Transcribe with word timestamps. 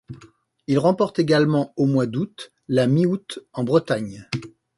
Il 0.65 0.79
remporte 0.79 1.19
également 1.19 1.73
au 1.77 1.85
mois 1.85 2.07
d'août 2.07 2.51
la 2.67 2.87
Mi-août 2.87 3.37
en 3.53 3.63
Bretagne. 3.63 4.27